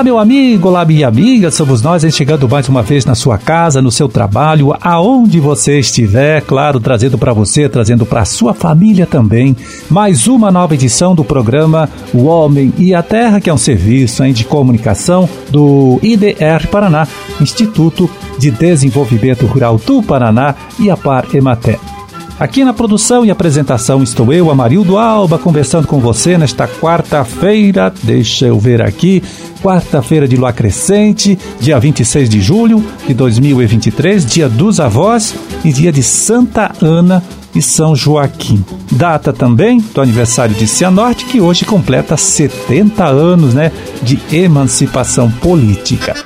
Olá, 0.00 0.04
meu 0.04 0.18
amigo, 0.18 0.68
olá, 0.68 0.82
minha 0.82 1.06
amiga, 1.06 1.50
somos 1.50 1.82
nós 1.82 2.02
hein, 2.02 2.10
chegando 2.10 2.48
mais 2.48 2.66
uma 2.70 2.82
vez 2.82 3.04
na 3.04 3.14
sua 3.14 3.36
casa, 3.36 3.82
no 3.82 3.92
seu 3.92 4.08
trabalho, 4.08 4.74
aonde 4.80 5.38
você 5.38 5.78
estiver, 5.78 6.40
claro, 6.40 6.80
trazendo 6.80 7.18
para 7.18 7.34
você, 7.34 7.68
trazendo 7.68 8.06
para 8.06 8.24
sua 8.24 8.54
família 8.54 9.06
também, 9.06 9.54
mais 9.90 10.26
uma 10.26 10.50
nova 10.50 10.72
edição 10.72 11.14
do 11.14 11.22
programa 11.22 11.86
O 12.14 12.24
Homem 12.24 12.72
e 12.78 12.94
a 12.94 13.02
Terra, 13.02 13.42
que 13.42 13.50
é 13.50 13.52
um 13.52 13.58
serviço 13.58 14.24
hein, 14.24 14.32
de 14.32 14.42
comunicação 14.42 15.28
do 15.50 16.00
IDR 16.02 16.66
Paraná, 16.70 17.06
Instituto 17.38 18.08
de 18.38 18.50
Desenvolvimento 18.50 19.44
Rural 19.44 19.76
do 19.76 20.02
Paraná 20.02 20.54
e 20.78 20.88
a 20.88 20.96
Par 20.96 21.26
Emater. 21.34 21.99
Aqui 22.40 22.64
na 22.64 22.72
produção 22.72 23.22
e 23.22 23.30
apresentação 23.30 24.02
estou 24.02 24.32
eu, 24.32 24.50
Amarildo 24.50 24.96
Alba, 24.96 25.38
conversando 25.38 25.86
com 25.86 26.00
você 26.00 26.38
nesta 26.38 26.66
quarta-feira. 26.66 27.92
Deixa 28.02 28.46
eu 28.46 28.58
ver 28.58 28.80
aqui. 28.80 29.22
Quarta-feira 29.62 30.26
de 30.26 30.38
lua 30.38 30.50
crescente, 30.50 31.38
dia 31.60 31.78
26 31.78 32.30
de 32.30 32.40
julho 32.40 32.82
de 33.06 33.12
2023, 33.12 34.24
dia 34.24 34.48
dos 34.48 34.80
avós 34.80 35.34
e 35.62 35.70
dia 35.70 35.92
de 35.92 36.02
Santa 36.02 36.72
Ana 36.80 37.22
e 37.54 37.60
São 37.60 37.94
Joaquim. 37.94 38.64
Data 38.90 39.34
também 39.34 39.78
do 39.94 40.00
aniversário 40.00 40.54
de 40.54 40.66
Cianorte, 40.66 41.26
que 41.26 41.42
hoje 41.42 41.66
completa 41.66 42.16
70 42.16 43.04
anos 43.04 43.52
né, 43.52 43.70
de 44.02 44.18
emancipação 44.34 45.30
política. 45.30 46.16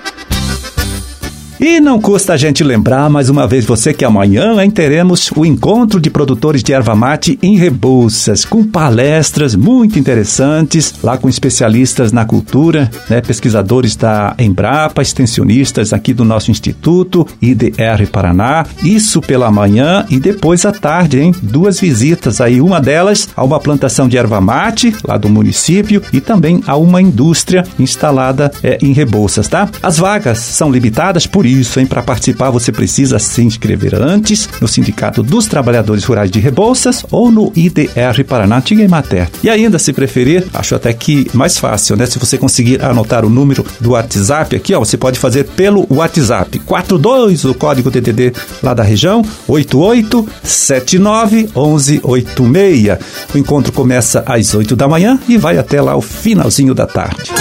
E 1.67 1.81
não 1.81 1.99
custa 1.99 2.35
a 2.35 2.37
gente 2.37 2.63
lembrar 2.63 3.09
mais 3.09 3.31
uma 3.31 3.47
vez 3.47 3.65
você 3.65 3.95
que 3.95 4.05
amanhã 4.05 4.63
hein, 4.63 4.71
teremos 4.71 5.31
o 5.35 5.47
encontro 5.47 5.99
de 5.99 6.11
produtores 6.11 6.63
de 6.63 6.75
erva 6.75 6.95
mate 6.95 7.39
em 7.43 7.57
Rebouças, 7.57 8.45
com 8.45 8.63
palestras 8.63 9.55
muito 9.55 9.99
interessantes, 9.99 10.93
lá 11.03 11.17
com 11.17 11.27
especialistas 11.27 12.13
na 12.13 12.27
cultura, 12.27 12.91
né, 13.09 13.23
pesquisadores 13.23 13.97
da 13.97 14.35
Embrapa, 14.39 15.01
extensionistas 15.01 15.95
aqui 15.95 16.13
do 16.13 16.23
nosso 16.23 16.51
instituto, 16.51 17.27
IDR 17.41 18.07
Paraná. 18.13 18.67
Isso 18.83 19.23
pela 19.23 19.51
manhã 19.51 20.05
e 20.11 20.21
depois 20.21 20.67
à 20.67 20.71
tarde, 20.71 21.19
hein? 21.19 21.35
Duas 21.41 21.81
visitas 21.81 22.43
aí, 22.43 22.61
uma 22.61 22.79
delas 22.79 23.31
a 23.35 23.43
uma 23.43 23.59
plantação 23.59 24.07
de 24.07 24.19
erva 24.19 24.39
mate 24.39 24.95
lá 25.03 25.17
do 25.17 25.31
município 25.31 26.03
e 26.13 26.21
também 26.21 26.63
a 26.67 26.77
uma 26.77 27.01
indústria 27.01 27.65
instalada 27.79 28.53
é, 28.63 28.77
em 28.83 28.93
Rebouças, 28.93 29.49
tá? 29.49 29.67
As 29.83 29.97
vagas 29.97 30.37
são 30.41 30.71
limitadas 30.71 31.27
por 31.27 31.47
isso, 31.47 31.54
hein? 31.77 31.87
Para 31.87 32.03
participar, 32.03 32.51
você 32.51 32.73
precisa 32.73 33.19
se 33.19 33.43
inscrever 33.43 33.95
antes 33.95 34.49
no 34.61 34.69
Sindicato 34.69 35.23
dos 35.23 35.47
Trabalhadores 35.47 36.05
Rurais 36.05 36.31
de 36.31 36.41
Rebouças 36.41 37.05
ou 37.11 37.31
no 37.31 37.53
IDR 37.55 38.25
Paraná 38.27 38.59
Antiga 38.59 38.83
e 38.83 38.89
Mater. 38.89 39.29
E 39.43 39.51
ainda, 39.51 39.79
se 39.79 39.93
preferir, 39.93 40.47
acho 40.53 40.75
até 40.75 40.93
que 40.93 41.29
mais 41.33 41.59
fácil, 41.59 41.97
né? 41.97 42.07
Se 42.07 42.19
você 42.19 42.39
conseguir 42.39 42.83
anotar 42.83 43.25
o 43.25 43.31
número 43.31 43.65
do 43.81 43.91
WhatsApp 43.91 44.57
aqui, 44.57 44.75
ó, 44.75 44.81
você 44.81 44.97
pode 44.97 45.19
fazer 45.19 45.45
pelo 45.45 45.87
WhatsApp 45.91 46.59
42, 46.61 47.45
o 47.45 47.55
código 47.55 47.91
DDD 47.91 48.33
lá 48.63 48.75
da 48.75 48.83
região, 48.83 49.25
8879 49.47 51.49
1186. 51.55 52.99
O 53.35 53.39
encontro 53.39 53.73
começa 53.73 54.23
às 54.27 54.55
8 54.55 54.77
da 54.77 54.89
manhã 54.89 55.19
e 55.29 55.37
vai 55.37 55.59
até 55.59 55.81
lá 55.81 55.97
o 55.97 56.01
finalzinho 56.01 56.75
da 56.75 56.87
tarde. 56.87 57.33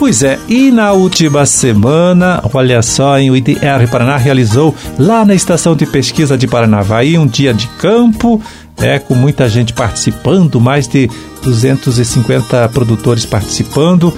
Pois 0.00 0.22
é, 0.22 0.38
e 0.48 0.70
na 0.70 0.92
última 0.92 1.44
semana, 1.44 2.42
olha 2.54 2.80
só, 2.80 3.18
em 3.18 3.30
o 3.30 3.36
IDR 3.36 3.86
Paraná 3.90 4.16
realizou 4.16 4.74
lá 4.98 5.26
na 5.26 5.34
estação 5.34 5.76
de 5.76 5.84
pesquisa 5.84 6.38
de 6.38 6.46
Paranavaí 6.46 7.18
um 7.18 7.26
dia 7.26 7.52
de 7.52 7.66
campo, 7.78 8.40
é, 8.78 8.98
com 8.98 9.14
muita 9.14 9.46
gente 9.46 9.74
participando, 9.74 10.58
mais 10.58 10.88
de 10.88 11.10
250 11.42 12.66
produtores 12.70 13.26
participando 13.26 14.10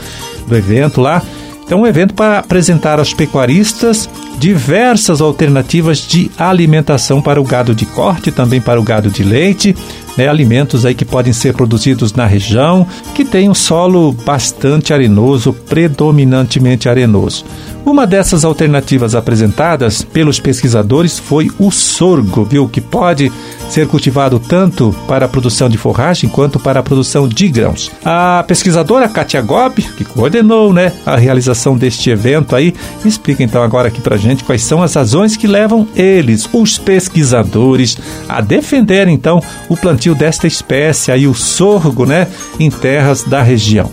do 0.47 0.57
evento 0.57 1.01
lá. 1.01 1.21
Então, 1.65 1.81
um 1.81 1.87
evento 1.87 2.15
para 2.15 2.39
apresentar 2.39 3.01
aos 3.01 3.13
pecuaristas 3.13 4.09
diversas 4.39 5.21
alternativas 5.21 5.99
de 5.99 6.31
alimentação 6.37 7.23
para 7.23 7.41
o 7.41 7.45
gado 7.45 7.75
de 7.75 7.87
corte, 7.87 8.33
também 8.33 8.61
para 8.61 8.81
o 8.81 8.83
gado 8.83 9.11
de 9.11 9.23
leite, 9.23 9.75
né, 10.17 10.29
alimentos 10.29 10.85
aí 10.85 10.95
que 10.95 11.05
podem 11.05 11.33
ser 11.33 11.55
produzidos 11.55 12.13
na 12.13 12.27
região, 12.27 12.87
que 13.15 13.25
tem 13.25 13.49
um 13.49 13.55
solo 13.55 14.13
bastante 14.13 14.93
arenoso, 14.93 15.53
predominantemente 15.53 16.89
arenoso. 16.89 17.45
Uma 17.85 18.07
dessas 18.07 18.45
alternativas 18.45 19.15
apresentadas 19.15 20.03
pelos 20.03 20.39
pesquisadores 20.39 21.19
foi 21.19 21.51
o 21.59 21.71
sorgo, 21.71 22.45
viu, 22.45 22.69
que 22.69 22.81
pode 22.81 23.33
ser 23.69 23.89
cultivado 23.89 24.39
tanto 24.39 24.95
para 25.09 25.27
a 25.27 25.29
produção 25.29 25.69
de 25.69 25.77
forragem 25.77 26.31
quanto 26.31 26.61
para 26.61 26.79
a 26.79 26.83
produção 26.83 27.27
de 27.27 27.49
grãos. 27.49 27.91
A 28.05 28.45
pesquisadora 28.47 29.09
Katia 29.09 29.41
Gobi, 29.41 29.83
que 29.83 30.05
coordenou, 30.05 30.73
né, 30.73 30.93
a 31.05 31.17
realização 31.17 31.77
deste 31.77 32.11
evento 32.11 32.55
aí, 32.55 32.73
explica 33.05 33.43
então 33.43 33.63
agora 33.63 33.89
aqui 33.89 34.01
pra 34.01 34.17
gente 34.23 34.45
quais 34.45 34.63
são 34.63 34.83
as 34.83 34.95
razões 34.95 35.37
que 35.37 35.47
levam 35.47 35.87
eles, 35.95 36.49
os 36.53 36.79
pesquisadores, 36.79 37.99
a 38.29 38.41
defender 38.41 39.09
então 39.09 39.43
o 39.69 39.77
plantio 39.77 40.15
desta 40.15 40.47
espécie 40.47 41.11
aí, 41.11 41.27
o 41.27 41.35
sorgo, 41.35 42.07
né, 42.07 42.29
em 42.59 42.71
terras 42.71 43.25
da 43.25 43.43
região. 43.43 43.91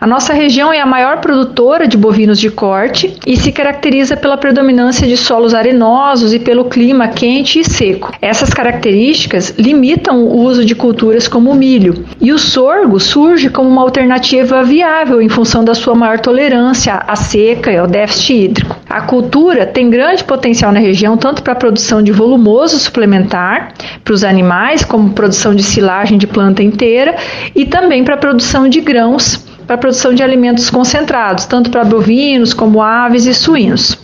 A 0.00 0.06
nossa 0.06 0.32
região 0.32 0.72
é 0.72 0.80
a 0.80 0.86
maior 0.86 1.18
produtora 1.20 1.86
de 1.86 1.94
bovinos 1.94 2.40
de 2.40 2.50
corte 2.50 3.18
e 3.26 3.36
se 3.36 3.52
caracteriza 3.52 4.16
pela 4.16 4.38
predominância 4.38 5.06
de 5.06 5.14
solos 5.14 5.52
arenosos 5.52 6.32
e 6.32 6.38
pelo 6.38 6.64
clima 6.64 7.08
quente 7.08 7.58
e 7.60 7.64
seco. 7.64 8.10
Essas 8.22 8.48
características 8.48 9.54
limitam 9.58 10.24
o 10.24 10.38
uso 10.38 10.64
de 10.64 10.74
culturas 10.74 11.28
como 11.28 11.50
o 11.50 11.54
milho, 11.54 12.06
e 12.18 12.32
o 12.32 12.38
sorgo 12.38 12.98
surge 12.98 13.50
como 13.50 13.68
uma 13.68 13.82
alternativa 13.82 14.62
viável 14.62 15.20
em 15.20 15.28
função 15.28 15.62
da 15.62 15.74
sua 15.74 15.94
maior 15.94 16.18
tolerância 16.18 16.94
à 16.94 17.14
seca 17.14 17.70
e 17.70 17.76
ao 17.76 17.86
déficit 17.86 18.44
hídrico. 18.44 18.79
A 18.90 19.02
cultura 19.02 19.66
tem 19.66 19.88
grande 19.88 20.24
potencial 20.24 20.72
na 20.72 20.80
região 20.80 21.16
tanto 21.16 21.44
para 21.44 21.52
a 21.52 21.56
produção 21.56 22.02
de 22.02 22.10
volumoso 22.10 22.76
suplementar 22.76 23.72
para 24.02 24.12
os 24.12 24.24
animais, 24.24 24.84
como 24.84 25.10
produção 25.10 25.54
de 25.54 25.62
silagem 25.62 26.18
de 26.18 26.26
planta 26.26 26.60
inteira, 26.60 27.14
e 27.54 27.64
também 27.64 28.02
para 28.02 28.16
a 28.16 28.18
produção 28.18 28.68
de 28.68 28.80
grãos 28.80 29.48
para 29.64 29.76
a 29.76 29.78
produção 29.78 30.12
de 30.12 30.20
alimentos 30.20 30.68
concentrados, 30.68 31.46
tanto 31.46 31.70
para 31.70 31.84
bovinos 31.84 32.52
como 32.52 32.82
aves 32.82 33.26
e 33.26 33.32
suínos. 33.32 33.96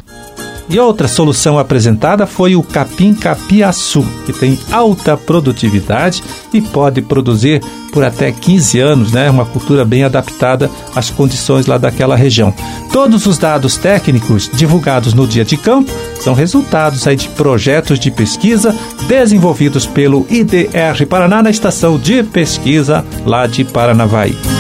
E 0.68 0.78
outra 0.78 1.06
solução 1.06 1.58
apresentada 1.58 2.26
foi 2.26 2.56
o 2.56 2.62
capim 2.62 3.14
capiaçu, 3.14 4.04
que 4.24 4.32
tem 4.32 4.58
alta 4.72 5.16
produtividade 5.16 6.22
e 6.52 6.60
pode 6.60 7.02
produzir 7.02 7.62
por 7.92 8.04
até 8.04 8.32
15 8.32 8.78
anos, 8.80 9.12
né? 9.12 9.30
Uma 9.30 9.46
cultura 9.46 9.84
bem 9.84 10.04
adaptada 10.04 10.70
às 10.94 11.08
condições 11.08 11.66
lá 11.66 11.78
daquela 11.78 12.16
região. 12.16 12.52
Todos 12.92 13.26
os 13.26 13.38
dados 13.38 13.76
técnicos 13.76 14.50
divulgados 14.52 15.14
no 15.14 15.26
dia 15.26 15.44
de 15.44 15.56
campo 15.56 15.90
são 16.20 16.34
resultados 16.34 17.06
aí 17.06 17.16
de 17.16 17.28
projetos 17.28 17.98
de 17.98 18.10
pesquisa 18.10 18.74
desenvolvidos 19.06 19.86
pelo 19.86 20.26
IDR 20.28 21.06
Paraná 21.08 21.42
na 21.42 21.50
estação 21.50 21.96
de 21.96 22.22
pesquisa 22.22 23.04
lá 23.24 23.46
de 23.46 23.64
Paranavaí. 23.64 24.55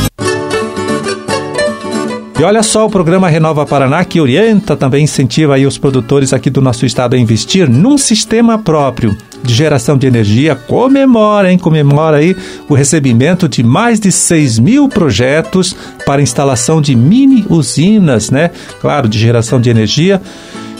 E 2.38 2.42
olha 2.44 2.62
só 2.62 2.84
o 2.84 2.90
programa 2.90 3.30
Renova 3.30 3.64
Paraná 3.64 4.04
que 4.04 4.20
orienta 4.20 4.76
também 4.76 5.04
incentiva 5.04 5.54
aí 5.54 5.66
os 5.66 5.78
produtores 5.78 6.34
aqui 6.34 6.50
do 6.50 6.60
nosso 6.60 6.84
estado 6.84 7.16
a 7.16 7.18
investir 7.18 7.66
num 7.66 7.96
sistema 7.96 8.58
próprio 8.58 9.16
de 9.42 9.54
geração 9.54 9.96
de 9.96 10.06
energia. 10.06 10.54
Comemora, 10.54 11.50
hein? 11.50 11.58
Comemora 11.58 12.18
aí 12.18 12.36
o 12.68 12.74
recebimento 12.74 13.48
de 13.48 13.62
mais 13.62 13.98
de 13.98 14.12
6 14.12 14.58
mil 14.58 14.86
projetos 14.86 15.74
para 16.04 16.20
instalação 16.20 16.82
de 16.82 16.94
mini 16.94 17.46
usinas, 17.48 18.30
né? 18.30 18.50
Claro, 18.82 19.08
de 19.08 19.18
geração 19.18 19.58
de 19.58 19.70
energia 19.70 20.20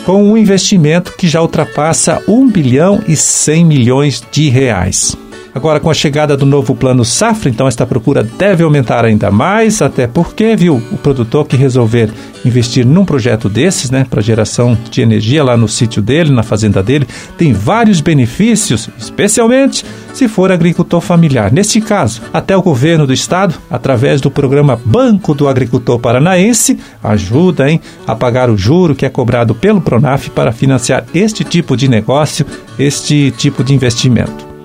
com 0.05 0.23
um 0.23 0.37
investimento 0.37 1.15
que 1.17 1.27
já 1.27 1.41
ultrapassa 1.41 2.23
1 2.29 2.49
bilhão 2.51 3.03
e 3.09 3.17
100 3.17 3.65
milhões 3.65 4.23
de 4.31 4.51
reais. 4.51 5.17
Agora, 5.57 5.81
com 5.81 5.89
a 5.89 5.95
chegada 5.95 6.37
do 6.37 6.45
novo 6.45 6.75
plano 6.75 7.03
Safra, 7.03 7.49
então 7.49 7.67
esta 7.67 7.87
procura 7.87 8.23
deve 8.23 8.63
aumentar 8.63 9.07
ainda 9.07 9.31
mais, 9.31 9.81
até 9.81 10.07
porque, 10.07 10.55
viu, 10.55 10.83
o 10.93 10.99
produtor 10.99 11.47
que 11.47 11.57
resolver 11.57 12.13
investir 12.45 12.85
num 12.85 13.07
projeto 13.07 13.49
desses, 13.49 13.91
né, 13.91 14.07
para 14.09 14.21
geração 14.21 14.77
de 14.91 15.01
energia 15.01 15.43
lá 15.43 15.57
no 15.57 15.67
sítio 15.67 16.03
dele, 16.03 16.31
na 16.31 16.43
fazenda 16.43 16.83
dele, 16.83 17.09
tem 17.39 17.55
vários 17.55 18.03
benefícios, 18.03 18.91
especialmente 18.99 19.83
se 20.13 20.29
for 20.29 20.53
agricultor 20.53 21.01
familiar. 21.01 21.51
Neste 21.51 21.81
caso, 21.81 22.21
até 22.35 22.55
o 22.55 22.61
governo 22.61 23.07
do 23.07 23.15
estado, 23.15 23.55
através 23.71 24.21
do 24.21 24.31
programa 24.31 24.79
Banco 24.85 25.35
do 25.35 25.49
Agricultor 25.49 25.99
Paranaense, 25.99 26.79
ajuda 27.03 27.71
hein, 27.71 27.81
a 28.07 28.15
pagar 28.15 28.51
o 28.51 28.59
juro 28.59 28.95
que 28.95 29.07
é 29.07 29.09
cobrado 29.09 29.55
pelo 29.55 29.81
Pronaf 29.81 30.29
para 30.29 30.53
financiar 30.53 31.07
este 31.15 31.45
tipo 31.45 31.75
de 31.79 31.89
negócio, 31.89 32.45
este 32.79 33.31
tipo 33.31 33.65
de 33.65 33.73
investimento. 33.73 34.56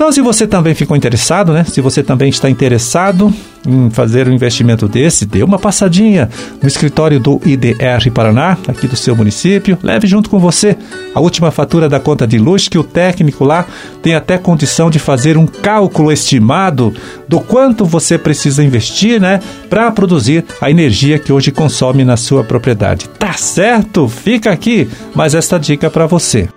Então, 0.00 0.10
se 0.10 0.22
você 0.22 0.46
também 0.46 0.74
ficou 0.74 0.96
interessado, 0.96 1.52
né? 1.52 1.62
Se 1.62 1.82
você 1.82 2.02
também 2.02 2.30
está 2.30 2.48
interessado 2.48 3.30
em 3.66 3.90
fazer 3.90 4.26
um 4.26 4.32
investimento 4.32 4.88
desse, 4.88 5.26
dê 5.26 5.42
uma 5.42 5.58
passadinha 5.58 6.30
no 6.62 6.66
escritório 6.66 7.20
do 7.20 7.38
IDR 7.44 8.10
Paraná, 8.10 8.56
aqui 8.66 8.88
do 8.88 8.96
seu 8.96 9.14
município. 9.14 9.76
Leve 9.82 10.06
junto 10.06 10.30
com 10.30 10.38
você 10.38 10.74
a 11.14 11.20
última 11.20 11.50
fatura 11.50 11.86
da 11.86 12.00
conta 12.00 12.26
de 12.26 12.38
luz, 12.38 12.66
que 12.66 12.78
o 12.78 12.82
técnico 12.82 13.44
lá 13.44 13.66
tem 14.00 14.14
até 14.14 14.38
condição 14.38 14.88
de 14.88 14.98
fazer 14.98 15.36
um 15.36 15.46
cálculo 15.46 16.10
estimado 16.10 16.94
do 17.28 17.38
quanto 17.38 17.84
você 17.84 18.16
precisa 18.16 18.64
investir, 18.64 19.20
né, 19.20 19.38
para 19.68 19.90
produzir 19.90 20.46
a 20.62 20.70
energia 20.70 21.18
que 21.18 21.30
hoje 21.30 21.50
consome 21.50 22.06
na 22.06 22.16
sua 22.16 22.42
propriedade. 22.42 23.06
Tá 23.18 23.34
certo? 23.34 24.08
Fica 24.08 24.50
aqui, 24.50 24.88
mas 25.14 25.34
esta 25.34 25.58
dica 25.58 25.90
para 25.90 26.06
você. 26.06 26.48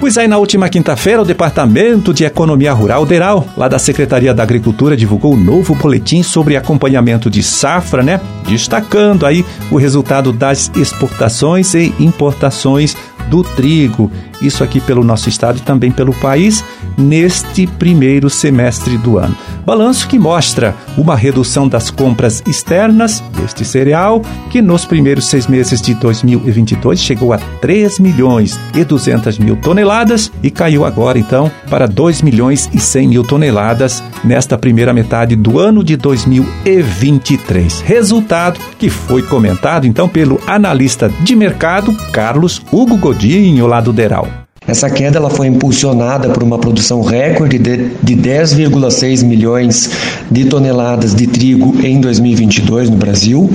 Pois 0.00 0.16
aí, 0.16 0.26
na 0.26 0.38
última 0.38 0.66
quinta-feira, 0.70 1.20
o 1.20 1.26
Departamento 1.26 2.14
de 2.14 2.24
Economia 2.24 2.72
Rural, 2.72 3.04
DERAL, 3.04 3.46
lá 3.54 3.68
da 3.68 3.78
Secretaria 3.78 4.32
da 4.32 4.42
Agricultura, 4.42 4.96
divulgou 4.96 5.34
um 5.34 5.36
novo 5.36 5.74
boletim 5.74 6.22
sobre 6.22 6.56
acompanhamento 6.56 7.28
de 7.28 7.42
safra, 7.42 8.02
né? 8.02 8.18
Destacando 8.48 9.26
aí 9.26 9.44
o 9.70 9.76
resultado 9.76 10.32
das 10.32 10.72
exportações 10.74 11.74
e 11.74 11.94
importações 12.00 12.96
do 13.28 13.44
trigo. 13.44 14.10
Isso 14.40 14.64
aqui 14.64 14.80
pelo 14.80 15.04
nosso 15.04 15.28
estado 15.28 15.58
e 15.58 15.62
também 15.62 15.90
pelo 15.90 16.14
país 16.14 16.64
neste 16.96 17.66
primeiro 17.66 18.28
semestre 18.28 18.96
do 18.98 19.18
ano. 19.18 19.36
Balanço 19.64 20.08
que 20.08 20.18
mostra 20.18 20.74
uma 20.96 21.14
redução 21.14 21.68
das 21.68 21.90
compras 21.90 22.42
externas 22.46 23.22
deste 23.36 23.64
cereal, 23.64 24.22
que 24.50 24.60
nos 24.60 24.84
primeiros 24.84 25.26
seis 25.26 25.46
meses 25.46 25.80
de 25.80 25.94
2022 25.94 26.98
chegou 26.98 27.32
a 27.32 27.38
3 27.38 27.98
milhões 27.98 28.58
e 28.74 28.84
200 28.84 29.38
mil 29.38 29.56
toneladas 29.56 30.32
e 30.42 30.50
caiu 30.50 30.84
agora 30.84 31.18
então 31.18 31.50
para 31.68 31.86
2 31.86 32.22
milhões 32.22 32.68
e 32.72 32.80
100 32.80 33.08
mil 33.08 33.22
toneladas 33.22 34.02
nesta 34.24 34.58
primeira 34.58 34.92
metade 34.92 35.36
do 35.36 35.58
ano 35.58 35.84
de 35.84 35.96
2023. 35.96 37.80
Resultado 37.82 38.58
que 38.78 38.90
foi 38.90 39.22
comentado 39.22 39.86
então 39.86 40.08
pelo 40.08 40.40
analista 40.46 41.08
de 41.20 41.36
mercado 41.36 41.94
Carlos 42.12 42.62
Hugo 42.72 42.96
Godinho, 42.96 43.66
lá 43.66 43.80
do 43.80 43.92
Deral. 43.92 44.49
Essa 44.70 44.88
queda 44.88 45.18
ela 45.18 45.28
foi 45.28 45.48
impulsionada 45.48 46.28
por 46.28 46.44
uma 46.44 46.56
produção 46.56 47.02
recorde 47.02 47.58
de, 47.58 47.88
de 48.00 48.14
10,6 48.14 49.24
milhões 49.24 49.90
de 50.30 50.44
toneladas 50.44 51.12
de 51.12 51.26
trigo 51.26 51.74
em 51.84 52.00
2022 52.00 52.88
no 52.88 52.96
Brasil, 52.96 53.50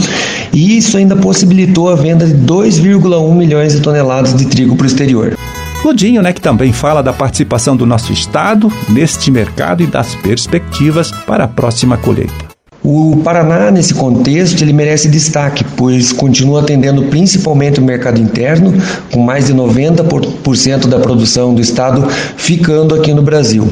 e 0.51 0.77
isso 0.77 0.97
ainda 0.97 1.15
possibilitou 1.15 1.87
a 1.87 1.95
venda 1.95 2.27
de 2.27 2.33
2,1 2.33 3.33
milhões 3.33 3.71
de 3.71 3.79
toneladas 3.79 4.33
de 4.33 4.45
trigo 4.45 4.75
para 4.75 4.83
o 4.83 4.87
exterior. 4.87 5.37
Godinho, 5.81 6.21
né, 6.21 6.33
que 6.33 6.41
também 6.41 6.73
fala 6.73 7.01
da 7.01 7.13
participação 7.13 7.77
do 7.77 7.85
nosso 7.85 8.11
estado 8.11 8.69
neste 8.89 9.31
mercado 9.31 9.83
e 9.83 9.87
das 9.87 10.15
perspectivas 10.15 11.11
para 11.25 11.45
a 11.45 11.47
próxima 11.47 11.95
colheita. 11.95 12.54
O 12.87 13.19
Paraná, 13.23 13.71
nesse 13.71 13.95
contexto, 13.95 14.61
ele 14.61 14.71
merece 14.71 15.07
destaque, 15.07 15.65
pois 15.75 16.13
continua 16.13 16.61
atendendo 16.61 17.01
principalmente 17.05 17.79
o 17.79 17.83
mercado 17.83 18.21
interno, 18.21 18.71
com 19.11 19.21
mais 19.21 19.47
de 19.47 19.55
90% 19.55 20.85
da 20.85 20.99
produção 20.99 21.55
do 21.55 21.59
estado 21.59 22.07
ficando 22.37 22.93
aqui 22.93 23.11
no 23.11 23.23
Brasil. 23.23 23.67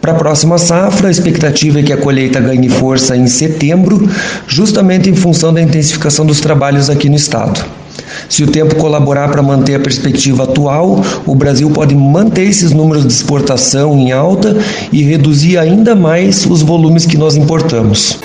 Para 0.00 0.12
a 0.12 0.14
próxima 0.14 0.56
safra, 0.56 1.08
a 1.08 1.10
expectativa 1.10 1.80
é 1.80 1.82
que 1.82 1.92
a 1.92 1.96
colheita 1.96 2.38
ganhe 2.38 2.68
força 2.68 3.16
em 3.16 3.26
setembro, 3.26 4.08
justamente 4.46 5.10
em 5.10 5.16
função 5.16 5.52
da 5.52 5.60
intensificação 5.60 6.24
dos 6.24 6.40
trabalhos 6.40 6.88
aqui 6.88 7.08
no 7.08 7.16
estado. 7.16 7.60
Se 8.28 8.42
o 8.42 8.46
tempo 8.46 8.76
colaborar 8.76 9.30
para 9.30 9.42
manter 9.42 9.74
a 9.74 9.80
perspectiva 9.80 10.44
atual, 10.44 11.02
o 11.26 11.34
Brasil 11.34 11.70
pode 11.70 11.94
manter 11.94 12.48
esses 12.48 12.72
números 12.72 13.06
de 13.06 13.12
exportação 13.12 13.94
em 13.94 14.12
alta 14.12 14.56
e 14.92 15.02
reduzir 15.02 15.58
ainda 15.58 15.94
mais 15.94 16.46
os 16.46 16.62
volumes 16.62 17.06
que 17.06 17.16
nós 17.16 17.36
importamos. 17.36 18.18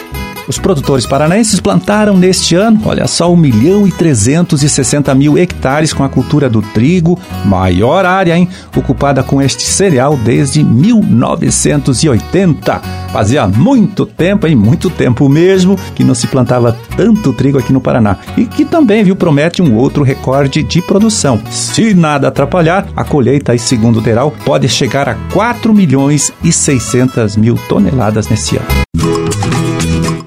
Os 0.48 0.58
produtores 0.58 1.06
paranaenses 1.06 1.60
plantaram 1.60 2.18
neste 2.18 2.56
ano, 2.56 2.82
olha 2.86 3.06
só, 3.08 3.32
1 3.32 3.38
milhão 3.38 3.88
e 3.88 3.92
360 3.92 5.14
mil 5.16 5.38
hectares 5.38 5.94
com 5.94 6.04
a 6.04 6.10
cultura 6.10 6.50
do 6.50 6.62
trigo, 6.62 7.18
maior 7.46 8.06
área, 8.06 8.38
hein, 8.38 8.50
ocupada 8.76 9.24
com 9.24 9.42
este 9.42 9.64
cereal 9.64 10.18
desde 10.18 10.62
1980. 10.64 12.82
Fazia 13.12 13.48
muito 13.48 14.06
tempo, 14.06 14.46
hein, 14.48 14.56
muito 14.56 14.90
tempo 14.90 15.30
mesmo, 15.30 15.80
que 15.96 16.04
não 16.04 16.16
se 16.16 16.28
plantava 16.28 16.78
tanto 16.98 17.32
trigo 17.32 17.58
aqui 17.58 17.72
no 17.72 17.80
Paraná. 17.80 18.18
E 18.36 18.46
que 18.46 18.66
também, 18.66 19.02
viu, 19.04 19.16
promete 19.16 19.62
um 19.62 19.78
outro 19.78 20.04
recorde 20.04 20.62
de 20.64 20.82
produção. 20.82 21.40
Se 21.50 21.94
nada 21.94 22.28
atrapalhar, 22.28 22.86
a 22.96 23.04
colheita, 23.04 23.56
segundo 23.58 24.00
o 24.00 24.02
Deral, 24.02 24.34
pode 24.44 24.68
chegar 24.68 25.08
a 25.08 25.16
4 25.32 25.72
milhões 25.74 26.34
e 26.44 26.52
600 26.52 27.38
mil 27.38 27.56
toneladas 27.70 28.28
nesse 28.28 28.58
ano. 28.58 28.66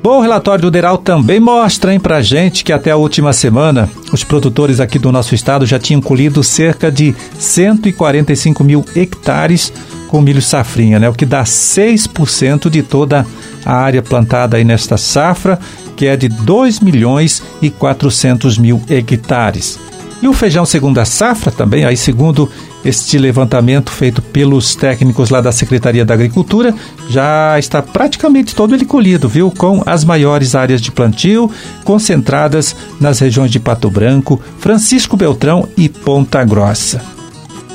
Bom, 0.06 0.18
o 0.18 0.22
relatório 0.22 0.62
do 0.62 0.70
Deral 0.70 0.98
também 0.98 1.40
mostra 1.40 1.92
hein, 1.92 1.98
pra 1.98 2.22
gente 2.22 2.62
que 2.62 2.72
até 2.72 2.92
a 2.92 2.96
última 2.96 3.32
semana 3.32 3.90
os 4.12 4.22
produtores 4.22 4.78
aqui 4.78 5.00
do 5.00 5.10
nosso 5.10 5.34
estado 5.34 5.66
já 5.66 5.80
tinham 5.80 6.00
colhido 6.00 6.44
cerca 6.44 6.92
de 6.92 7.12
145 7.40 8.62
mil 8.62 8.84
hectares 8.94 9.72
com 10.06 10.20
milho 10.20 10.40
safrinha, 10.40 11.00
né? 11.00 11.08
O 11.08 11.12
que 11.12 11.26
dá 11.26 11.42
6% 11.42 12.70
de 12.70 12.84
toda 12.84 13.26
a 13.64 13.74
área 13.74 14.00
plantada 14.00 14.56
aí 14.56 14.62
nesta 14.62 14.96
safra, 14.96 15.58
que 15.96 16.06
é 16.06 16.16
de 16.16 16.28
2 16.28 16.78
milhões 16.78 17.42
e 17.60 17.68
400 17.68 18.58
mil 18.58 18.80
hectares. 18.88 19.76
E 20.22 20.28
o 20.28 20.32
feijão 20.32 20.64
segunda 20.64 21.04
safra 21.04 21.50
também, 21.50 21.84
aí 21.84 21.96
segundo 21.96 22.48
este 22.86 23.18
levantamento 23.18 23.90
feito 23.90 24.22
pelos 24.22 24.76
técnicos 24.76 25.30
lá 25.30 25.40
da 25.40 25.50
Secretaria 25.50 26.04
da 26.04 26.14
Agricultura 26.14 26.72
já 27.08 27.58
está 27.58 27.82
praticamente 27.82 28.54
todo 28.54 28.72
ele 28.74 28.84
colhido, 28.84 29.28
viu? 29.28 29.50
Com 29.50 29.82
as 29.84 30.04
maiores 30.04 30.54
áreas 30.54 30.80
de 30.80 30.92
plantio 30.92 31.50
concentradas 31.84 32.76
nas 33.00 33.18
regiões 33.18 33.50
de 33.50 33.58
Pato 33.58 33.90
Branco, 33.90 34.40
Francisco 34.58 35.16
Beltrão 35.16 35.68
e 35.76 35.88
Ponta 35.88 36.44
Grossa. 36.44 37.02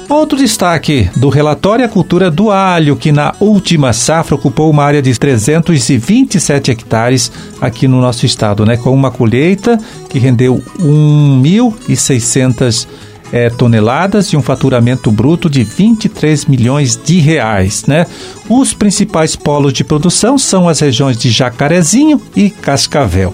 Outro 0.08 0.38
destaque 0.38 1.10
do 1.16 1.28
relatório 1.30 1.84
é 1.84 1.86
a 1.86 1.90
cultura 1.90 2.30
do 2.30 2.52
alho, 2.52 2.98
que 2.98 3.14
na 3.14 3.34
última 3.40 3.94
safra 3.94 4.36
ocupou 4.36 4.70
uma 4.70 4.84
área 4.84 5.02
de 5.02 5.18
327 5.18 6.72
hectares 6.72 7.32
aqui 7.62 7.88
no 7.88 8.02
nosso 8.02 8.26
estado, 8.26 8.66
né? 8.66 8.76
Com 8.76 8.94
uma 8.94 9.10
colheita 9.10 9.80
que 10.10 10.20
rendeu 10.20 10.62
1.600 10.80 12.86
é, 13.32 13.50
toneladas 13.50 14.28
e 14.28 14.38
um 14.38 14.42
faturamento 14.42 15.12
bruto 15.12 15.50
de 15.50 15.64
23 15.64 16.46
milhões 16.46 17.00
de 17.02 17.20
reais. 17.20 17.86
Né? 17.86 18.06
Os 18.50 18.74
principais 18.74 19.36
polos 19.36 19.74
de 19.74 19.84
produção 19.84 20.38
são 20.38 20.68
as 20.68 20.80
regiões 20.80 21.18
de 21.18 21.30
Jacarezinho 21.30 22.22
e 22.36 22.50
Cascavel. 22.50 23.34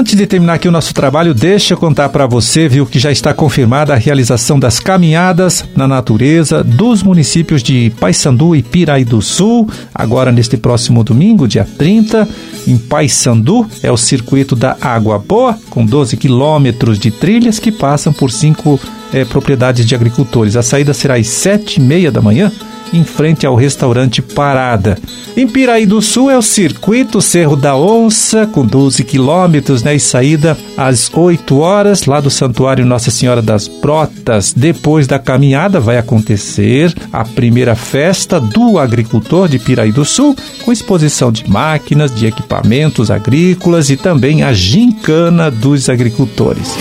Antes 0.00 0.16
de 0.16 0.26
terminar 0.26 0.54
aqui 0.54 0.66
o 0.66 0.72
nosso 0.72 0.94
trabalho, 0.94 1.34
deixa 1.34 1.74
eu 1.74 1.78
contar 1.78 2.08
para 2.08 2.26
você, 2.26 2.66
viu, 2.66 2.86
que 2.86 2.98
já 2.98 3.12
está 3.12 3.34
confirmada 3.34 3.92
a 3.92 3.98
realização 3.98 4.58
das 4.58 4.80
caminhadas 4.80 5.62
na 5.76 5.86
natureza 5.86 6.64
dos 6.64 7.02
municípios 7.02 7.62
de 7.62 7.92
Paysandu 8.00 8.56
e 8.56 8.62
Piraí 8.62 9.04
do 9.04 9.20
Sul, 9.20 9.68
agora 9.94 10.32
neste 10.32 10.56
próximo 10.56 11.04
domingo, 11.04 11.46
dia 11.46 11.68
30, 11.76 12.26
em 12.66 12.78
Paysandu, 12.78 13.68
é 13.82 13.92
o 13.92 13.96
circuito 13.98 14.56
da 14.56 14.74
Água 14.80 15.18
Boa, 15.18 15.58
com 15.68 15.84
12 15.84 16.16
quilômetros 16.16 16.98
de 16.98 17.10
trilhas 17.10 17.58
que 17.58 17.70
passam 17.70 18.10
por 18.10 18.30
cinco 18.30 18.80
é, 19.12 19.26
propriedades 19.26 19.84
de 19.84 19.94
agricultores. 19.94 20.56
A 20.56 20.62
saída 20.62 20.94
será 20.94 21.16
às 21.16 21.26
sete 21.26 21.76
e 21.76 21.82
meia 21.82 22.10
da 22.10 22.22
manhã 22.22 22.50
em 22.92 23.04
frente 23.04 23.46
ao 23.46 23.54
restaurante 23.54 24.22
Parada. 24.22 24.98
Em 25.36 25.46
Piraí 25.46 25.86
do 25.86 26.02
Sul 26.02 26.30
é 26.30 26.36
o 26.36 26.42
circuito 26.42 27.20
Cerro 27.20 27.56
da 27.56 27.76
Onça, 27.76 28.46
com 28.46 28.66
12 28.66 29.04
quilômetros, 29.04 29.82
né, 29.82 29.94
e 29.94 30.00
saída 30.00 30.56
às 30.76 31.10
8 31.12 31.58
horas, 31.58 32.04
lá 32.06 32.20
do 32.20 32.30
Santuário 32.30 32.84
Nossa 32.84 33.10
Senhora 33.10 33.40
das 33.40 33.68
Brotas. 33.68 34.52
Depois 34.52 35.06
da 35.06 35.18
caminhada 35.18 35.80
vai 35.80 35.98
acontecer 35.98 36.92
a 37.12 37.24
primeira 37.24 37.74
festa 37.74 38.40
do 38.40 38.78
agricultor 38.78 39.48
de 39.48 39.58
Piraí 39.58 39.92
do 39.92 40.04
Sul, 40.04 40.36
com 40.64 40.72
exposição 40.72 41.30
de 41.30 41.48
máquinas, 41.48 42.14
de 42.14 42.26
equipamentos 42.26 43.10
agrícolas 43.10 43.90
e 43.90 43.96
também 43.96 44.42
a 44.42 44.52
gincana 44.52 45.50
dos 45.50 45.88
agricultores. 45.88 46.76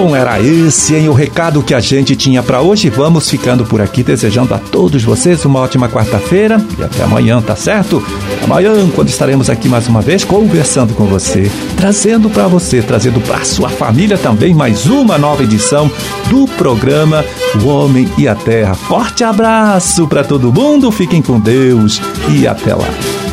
Bom, 0.00 0.14
era 0.14 0.40
esse, 0.40 0.94
hein, 0.94 1.08
o 1.08 1.12
recado 1.12 1.60
que 1.60 1.74
a 1.74 1.80
gente 1.80 2.14
tinha 2.14 2.40
para 2.40 2.60
hoje. 2.60 2.88
Vamos 2.88 3.28
ficando 3.28 3.64
por 3.64 3.80
aqui, 3.80 4.04
desejando 4.04 4.54
a 4.54 4.58
todos 4.58 5.02
vocês 5.02 5.44
uma 5.44 5.58
ótima 5.58 5.88
quarta-feira 5.88 6.64
e 6.78 6.84
até 6.84 7.02
amanhã, 7.02 7.42
tá 7.42 7.56
certo? 7.56 8.00
Amanhã, 8.44 8.88
quando 8.94 9.08
estaremos 9.08 9.50
aqui 9.50 9.68
mais 9.68 9.88
uma 9.88 10.00
vez 10.00 10.22
conversando 10.22 10.94
com 10.94 11.04
você, 11.06 11.50
trazendo 11.76 12.30
para 12.30 12.46
você, 12.46 12.80
trazendo 12.80 13.20
para 13.20 13.44
sua 13.44 13.70
família 13.70 14.16
também 14.16 14.54
mais 14.54 14.86
uma 14.86 15.18
nova 15.18 15.42
edição 15.42 15.90
do 16.30 16.46
programa 16.46 17.24
O 17.60 17.66
Homem 17.66 18.08
e 18.16 18.28
a 18.28 18.36
Terra. 18.36 18.74
Forte 18.74 19.24
abraço 19.24 20.06
para 20.06 20.22
todo 20.22 20.52
mundo, 20.52 20.92
fiquem 20.92 21.20
com 21.20 21.40
Deus 21.40 22.00
e 22.32 22.46
até 22.46 22.72
lá. 22.72 23.27